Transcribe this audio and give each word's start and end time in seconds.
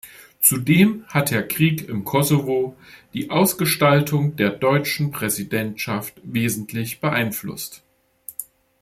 Zudem 0.39 1.03
hat 1.09 1.29
der 1.29 1.47
Krieg 1.47 1.87
im 1.87 2.03
Kosovo 2.05 2.75
die 3.13 3.29
Ausgestaltung 3.29 4.35
der 4.35 4.49
deutschen 4.49 5.11
Präsidentschaft 5.11 6.15
wesentlich 6.23 7.01
beeinflusst. 7.01 7.83